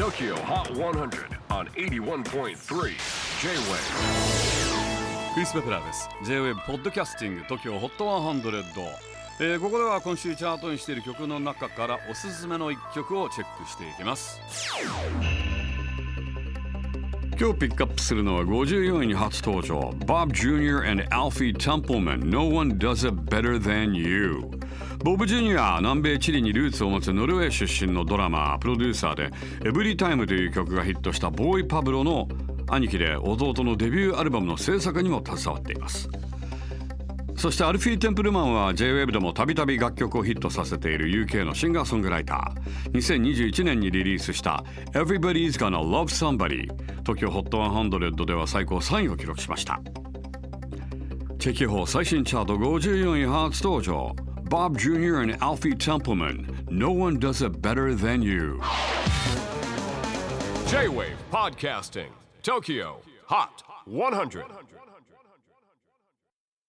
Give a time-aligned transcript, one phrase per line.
[0.00, 2.54] TOKYO HOT 100 on 81.3 J-WAVE
[5.34, 6.08] クリス・ベプラーです。
[6.24, 8.40] J-WAVE ポッドキャスティング TOKYO HOT 100、
[9.40, 14.40] えーここでは今週チャートにしている曲の中からおすすめの一曲をチェックしていきます。
[17.40, 19.94] 今日ピックアップするのは54位に初登場。
[20.04, 20.86] Bob Jr.
[20.86, 22.28] and Alfie Templeman.
[22.28, 24.42] No one does it better than you.
[25.02, 29.30] ボブ・ジュニア南米チリにルーツを持つノルウェー出身のドラマープロデューサーで
[29.64, 32.28] 「エブリタイムという曲がヒットしたボーイ・パブロの
[32.68, 36.10] 兄貴で弟のデビューアルバムの制作にも携わっています。
[37.40, 44.62] そしてアルフィー・テンプルマンは J-WAVE でもたびたび楽曲をヒットさせている UK のシンガーソングライター2021年にリリースした
[44.92, 49.80] Everybody's Gonna Love Somebody 東京 HOT100 では最高3位を記録しました
[51.38, 54.14] チェキホー最新チャート54位初登場
[54.50, 55.22] Bob Jr.
[55.22, 58.60] and Alfie Templeman No one does it better than you
[60.68, 62.10] J-WAVE PODCASTING
[62.42, 62.96] TOKYO
[63.28, 64.44] HOT 100